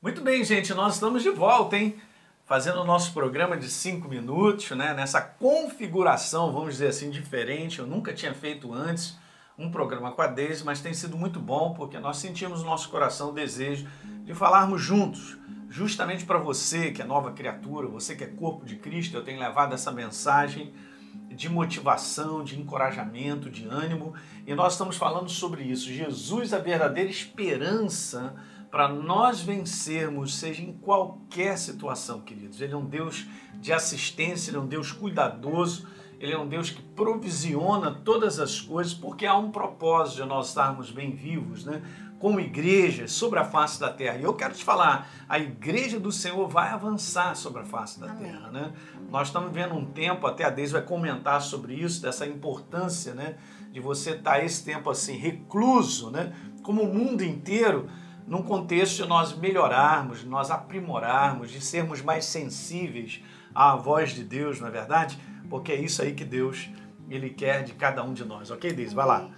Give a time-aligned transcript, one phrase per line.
[0.00, 1.96] Muito bem, gente, nós estamos de volta, hein?
[2.44, 4.94] Fazendo o nosso programa de cinco minutos, né?
[4.94, 7.80] Nessa configuração, vamos dizer assim, diferente.
[7.80, 9.18] Eu nunca tinha feito antes
[9.58, 12.88] um programa com a Deise, mas tem sido muito bom porque nós sentimos no nosso
[12.90, 13.88] coração o desejo
[14.24, 15.36] de falarmos juntos.
[15.68, 19.40] Justamente para você que é nova criatura, você que é corpo de Cristo, eu tenho
[19.40, 20.72] levado essa mensagem
[21.28, 24.14] de motivação, de encorajamento, de ânimo,
[24.46, 25.92] e nós estamos falando sobre isso.
[25.92, 28.36] Jesus, a verdadeira esperança
[28.70, 32.60] para nós vencermos, seja em qualquer situação, queridos.
[32.60, 35.86] Ele é um Deus de assistência, ele é um Deus cuidadoso,
[36.20, 40.48] ele é um Deus que provisiona todas as coisas, porque há um propósito de nós
[40.48, 41.82] estarmos bem vivos, né?
[42.18, 44.18] Como igreja sobre a face da terra.
[44.18, 48.10] E eu quero te falar, a igreja do Senhor vai avançar sobre a face da
[48.10, 48.24] Amém.
[48.24, 48.72] terra, né?
[49.08, 53.36] Nós estamos vendo um tempo, até a Deise vai comentar sobre isso, dessa importância, né?
[53.70, 56.34] De você estar esse tempo assim, recluso, né?
[56.64, 57.88] Como o mundo inteiro
[58.28, 63.22] num contexto de nós melhorarmos, nós aprimorarmos, de sermos mais sensíveis
[63.54, 65.18] à voz de Deus, não é verdade?
[65.48, 66.68] Porque é isso aí que Deus
[67.08, 68.50] ele quer de cada um de nós.
[68.50, 68.94] Ok, Deise?
[68.94, 69.28] Vai lá.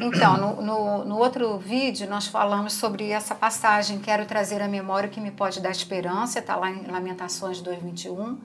[0.00, 5.08] Então, no, no, no, outro vídeo, nós falamos sobre essa passagem, quero trazer a memória
[5.08, 8.38] que me pode dar esperança, está lá em Lamentações 2,21.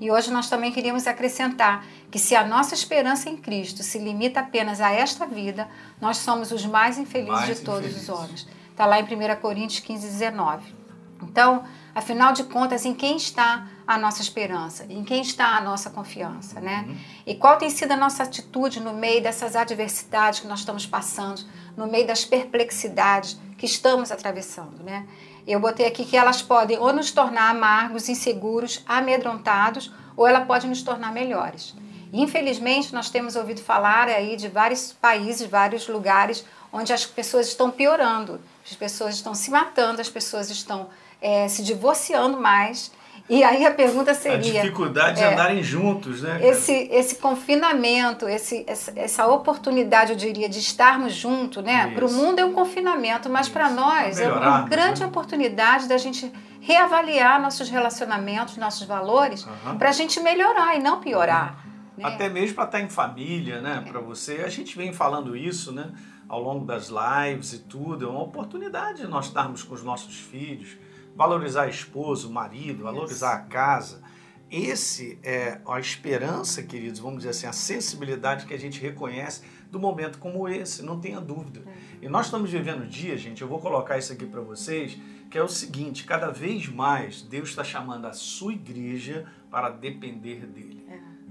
[0.00, 4.40] E hoje nós também queríamos acrescentar que se a nossa esperança em Cristo se limita
[4.40, 5.68] apenas a esta vida,
[6.00, 8.08] nós somos os mais infelizes mais de todos infelizes.
[8.08, 8.57] os homens.
[8.78, 10.72] Está lá em 1 Coríntios 15, 19.
[11.20, 14.86] Então, afinal de contas, em quem está a nossa esperança?
[14.88, 16.84] Em quem está a nossa confiança, né?
[16.86, 16.96] Uhum.
[17.26, 21.42] E qual tem sido a nossa atitude no meio dessas adversidades que nós estamos passando,
[21.76, 25.08] no meio das perplexidades que estamos atravessando, né?
[25.44, 30.68] Eu botei aqui que elas podem ou nos tornar amargos, inseguros, amedrontados, ou ela pode
[30.68, 31.74] nos tornar melhores.
[32.12, 37.70] Infelizmente, nós temos ouvido falar aí de vários países, vários lugares onde as pessoas estão
[37.70, 40.88] piorando, as pessoas estão se matando, as pessoas estão
[41.20, 42.90] é, se divorciando mais.
[43.28, 44.60] E aí a pergunta seria...
[44.60, 46.40] A dificuldade é, de andarem juntos, né?
[46.42, 51.92] Esse, esse confinamento, esse, essa, essa oportunidade, eu diria, de estarmos juntos, né?
[51.94, 55.06] Para o mundo é um confinamento, mas para nós é uma grande né?
[55.06, 59.76] oportunidade da gente reavaliar nossos relacionamentos, nossos valores, uhum.
[59.76, 61.67] para a gente melhorar e não piorar.
[61.98, 62.04] Né?
[62.04, 63.84] Até mesmo para estar em família, né?
[63.86, 64.42] Para você.
[64.44, 65.92] A gente vem falando isso, né?
[66.28, 68.04] ao longo das lives e tudo.
[68.04, 70.76] É uma oportunidade de nós estarmos com os nossos filhos,
[71.16, 74.02] valorizar a esposa, o marido, valorizar a casa.
[74.50, 79.78] Esse é a esperança, queridos, vamos dizer assim, a sensibilidade que a gente reconhece do
[79.78, 81.62] momento como esse, não tenha dúvida.
[81.66, 82.06] É.
[82.06, 84.96] E nós estamos vivendo dias, gente, eu vou colocar isso aqui para vocês,
[85.30, 90.46] que é o seguinte: cada vez mais Deus está chamando a sua igreja para depender
[90.46, 90.87] dele, é.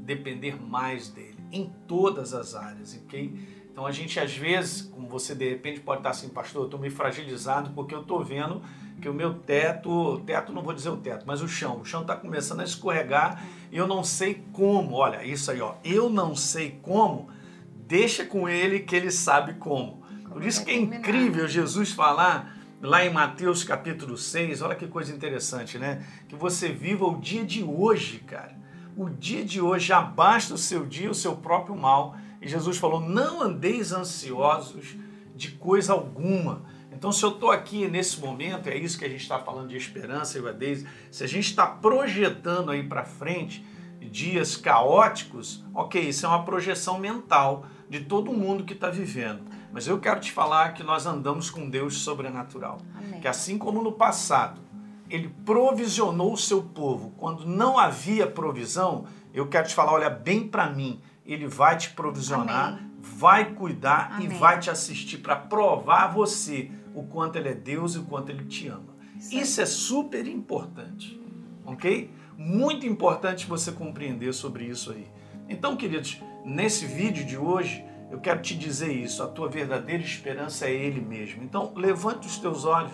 [0.08, 3.38] Depender mais dele, em todas as áreas, ok?
[3.70, 6.80] Então a gente às vezes, como você de repente pode estar assim, pastor, eu estou
[6.80, 8.62] meio fragilizado porque eu estou vendo
[9.02, 12.02] que o meu teto, teto não vou dizer o teto, mas o chão, o chão
[12.02, 14.96] está começando a escorregar e eu não sei como.
[14.96, 17.30] Olha, isso aí, ó, eu não sei como,
[17.86, 20.02] deixa com ele que ele sabe como.
[20.32, 25.14] Por isso que é incrível Jesus falar lá em Mateus capítulo 6, olha que coisa
[25.14, 26.04] interessante, né?
[26.30, 28.57] Que você viva o dia de hoje, cara.
[28.98, 32.78] O dia de hoje já basta o seu dia, o seu próprio mal e Jesus
[32.78, 34.96] falou: não andeis ansiosos
[35.36, 36.64] de coisa alguma.
[36.92, 39.78] Então, se eu estou aqui nesse momento, é isso que a gente está falando de
[39.78, 43.64] esperança, eu e se a gente está projetando aí para frente
[44.02, 49.42] dias caóticos, ok, isso é uma projeção mental de todo mundo que está vivendo.
[49.72, 52.80] Mas eu quero te falar que nós andamos com Deus sobrenatural.
[52.96, 53.20] Amém.
[53.20, 54.60] Que assim como no passado,
[55.10, 60.48] ele provisionou o seu povo quando não havia provisão, eu quero te falar, olha bem
[60.48, 62.92] para mim, ele vai te provisionar, Amém.
[63.02, 64.26] vai cuidar Amém.
[64.26, 68.04] e vai te assistir para provar a você o quanto ele é Deus e o
[68.04, 68.96] quanto ele te ama.
[69.18, 71.20] Isso, Isso é super importante,
[71.66, 72.12] ok?
[72.38, 75.08] Muito importante você compreender sobre isso aí.
[75.50, 80.66] Então, queridos, nesse vídeo de hoje, eu quero te dizer isso: a tua verdadeira esperança
[80.66, 81.44] é Ele mesmo.
[81.44, 82.92] Então, levante os teus olhos,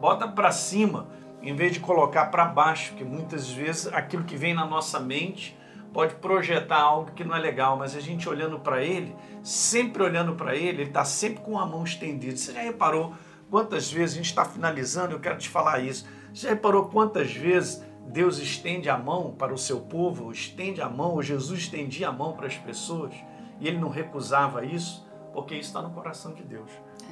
[0.00, 1.08] bota para cima,
[1.44, 5.56] em vez de colocar para baixo, porque muitas vezes aquilo que vem na nossa mente
[5.92, 10.34] pode projetar algo que não é legal, mas a gente olhando para ele, sempre olhando
[10.34, 12.36] para ele, ele está sempre com a mão estendida.
[12.36, 13.14] Você já reparou
[13.50, 17.32] quantas vezes, a gente está finalizando, eu quero te falar isso, você já reparou quantas
[17.32, 22.08] vezes Deus estende a mão para o seu povo, estende a mão, ou Jesus estendia
[22.08, 23.14] a mão para as pessoas,
[23.60, 26.70] e ele não recusava isso, porque isso está no coração de Deus.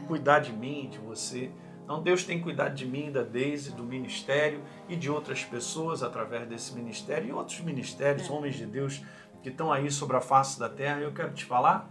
[0.09, 1.53] Cuidar de mim, de você,
[1.93, 6.49] então Deus tem cuidado de mim, da Deise, do ministério e de outras pessoas através
[6.49, 8.33] desse ministério e outros ministérios, é.
[8.33, 9.03] homens de Deus
[9.43, 11.01] que estão aí sobre a face da terra.
[11.01, 11.91] Eu quero te falar,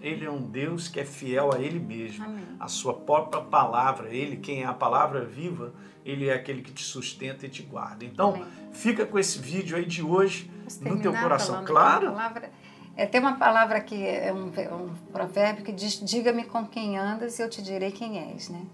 [0.00, 2.46] ele é um Deus que é fiel a Ele mesmo, Amém.
[2.58, 6.82] a sua própria palavra, Ele quem é a palavra viva, Ele é aquele que te
[6.82, 8.06] sustenta e te guarda.
[8.06, 8.46] Então, Amém.
[8.72, 10.50] fica com esse vídeo aí de hoje
[10.80, 11.62] no teu coração.
[11.62, 12.06] Claro.
[12.06, 12.50] Palavra,
[12.96, 17.38] é, tem uma palavra que é um, um provérbio que diz: Diga-me com quem andas
[17.38, 18.64] e eu te direi quem és, né?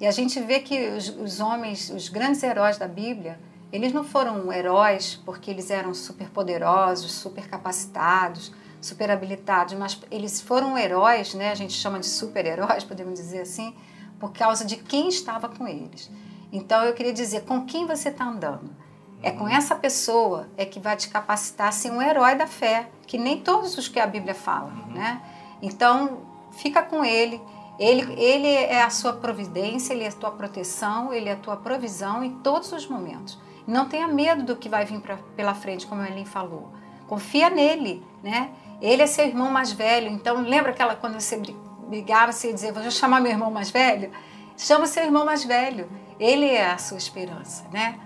[0.00, 3.38] E a gente vê que os, os homens, os grandes heróis da Bíblia,
[3.70, 8.50] eles não foram heróis porque eles eram super poderosos, super capacitados,
[8.80, 11.50] super habilitados, mas eles foram heróis, né?
[11.50, 13.74] A gente chama de super-heróis, podemos dizer assim,
[14.18, 16.10] por causa de quem estava com eles.
[16.52, 18.70] Então eu queria dizer, com quem você está andando?
[19.22, 22.88] É com essa pessoa é que vai te capacitar a ser um herói da fé,
[23.06, 24.94] que nem todos os que a Bíblia fala, uhum.
[24.94, 25.20] né?
[25.60, 26.22] Então
[26.52, 27.40] fica com ele.
[27.80, 31.56] Ele, ele é a sua providência, ele é a tua proteção, ele é a tua
[31.56, 33.38] provisão em todos os momentos.
[33.66, 36.70] Não tenha medo do que vai vir pra, pela frente, como a Ellen falou.
[37.08, 38.50] Confia nele, né?
[38.82, 40.08] Ele é seu irmão mais velho.
[40.08, 41.40] Então lembra aquela quando você
[41.88, 44.10] brigava, você dizia, vou chamar meu irmão mais velho?
[44.58, 45.88] Chama seu irmão mais velho.
[46.18, 47.98] Ele é a sua esperança, né?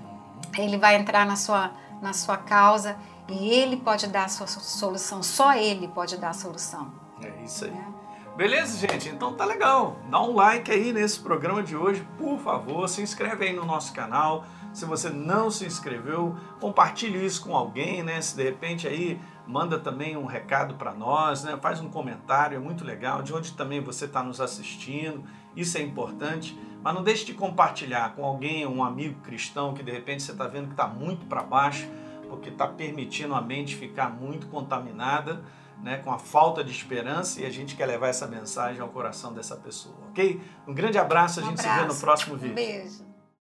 [0.57, 2.97] Ele vai entrar na sua, na sua causa
[3.29, 5.21] e ele pode dar a sua solução.
[5.21, 6.93] Só ele pode dar a solução.
[7.21, 7.73] É isso aí.
[7.73, 8.04] É.
[8.37, 9.09] Beleza, gente?
[9.09, 9.97] Então tá legal.
[10.11, 12.89] Dá um like aí nesse programa de hoje, por favor.
[12.89, 14.45] Se inscreve aí no nosso canal.
[14.73, 18.21] Se você não se inscreveu, compartilhe isso com alguém, né?
[18.21, 21.57] Se de repente aí manda também um recado para nós, né?
[21.63, 23.23] Faz um comentário, é muito legal.
[23.23, 25.23] De onde também você está nos assistindo,
[25.55, 26.59] isso é importante.
[26.83, 30.49] Mas não deixe de compartilhar com alguém, um amigo cristão que de repente você está
[30.49, 31.89] vendo que está muito para baixo,
[32.29, 35.41] porque está permitindo a mente ficar muito contaminada.
[35.83, 39.35] Né, com a falta de esperança e a gente quer levar essa mensagem ao coração
[39.35, 40.41] dessa pessoa, ok?
[40.67, 41.79] Um grande abraço, a um gente abraço.
[41.81, 42.53] se vê no próximo vídeo.
[42.53, 43.05] Um beijo.